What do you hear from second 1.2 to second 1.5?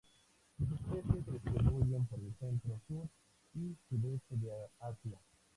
se